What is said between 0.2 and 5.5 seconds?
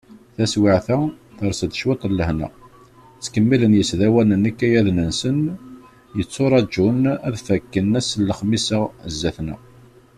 Taswiɛt-a, ters-d cwiṭ n lehna, ttkemmilen yisdawanen ikayaden-nsen,